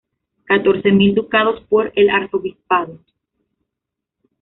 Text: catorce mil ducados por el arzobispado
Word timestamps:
catorce 0.45 0.91
mil 0.91 1.13
ducados 1.13 1.61
por 1.69 1.93
el 1.95 2.09
arzobispado 2.09 2.99